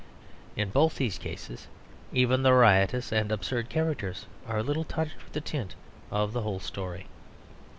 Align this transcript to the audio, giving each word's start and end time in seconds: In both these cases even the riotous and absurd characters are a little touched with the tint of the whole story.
In 0.55 0.71
both 0.71 0.95
these 0.95 1.19
cases 1.19 1.67
even 2.11 2.41
the 2.41 2.55
riotous 2.55 3.11
and 3.11 3.31
absurd 3.31 3.69
characters 3.69 4.25
are 4.47 4.57
a 4.57 4.63
little 4.63 4.83
touched 4.83 5.17
with 5.23 5.33
the 5.33 5.41
tint 5.41 5.75
of 6.09 6.33
the 6.33 6.41
whole 6.41 6.59
story. 6.59 7.05